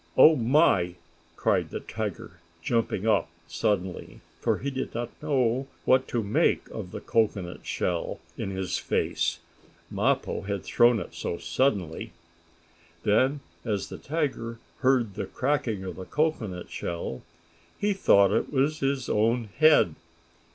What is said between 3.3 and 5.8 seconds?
suddenly, for he did not know